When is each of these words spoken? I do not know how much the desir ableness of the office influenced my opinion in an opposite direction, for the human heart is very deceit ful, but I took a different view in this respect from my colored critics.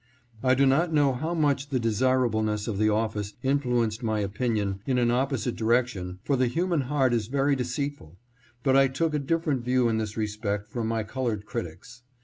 I 0.41 0.55
do 0.55 0.65
not 0.65 0.91
know 0.91 1.13
how 1.13 1.35
much 1.35 1.69
the 1.69 1.77
desir 1.79 2.27
ableness 2.27 2.67
of 2.67 2.79
the 2.79 2.89
office 2.89 3.33
influenced 3.43 4.01
my 4.01 4.19
opinion 4.21 4.79
in 4.87 4.97
an 4.97 5.11
opposite 5.11 5.55
direction, 5.55 6.17
for 6.23 6.35
the 6.35 6.47
human 6.47 6.81
heart 6.81 7.13
is 7.13 7.27
very 7.27 7.55
deceit 7.55 7.97
ful, 7.97 8.17
but 8.63 8.75
I 8.75 8.87
took 8.87 9.13
a 9.13 9.19
different 9.19 9.63
view 9.63 9.89
in 9.89 9.99
this 9.99 10.17
respect 10.17 10.67
from 10.67 10.87
my 10.87 11.03
colored 11.03 11.45
critics. 11.45 12.01